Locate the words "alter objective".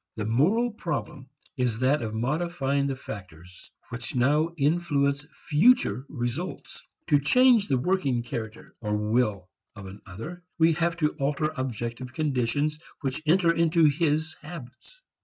11.19-12.13